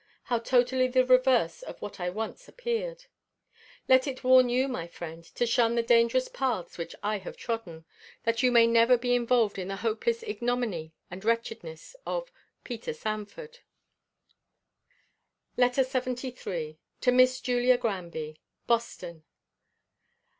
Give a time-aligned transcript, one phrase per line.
[0.23, 3.05] How totally the reverse of what I once appeared!
[3.87, 7.85] Let it warn you, my friend, to shun the dangerous paths which I have trodden,
[8.23, 12.31] that you may never be involved in the hopeless ignominy and wretchedness of
[12.63, 13.59] PETER SANFORD.
[15.55, 16.79] LETTER LXXIII.
[16.99, 18.41] TO MISS JULIA GRANBY.
[18.65, 19.23] BOSTON.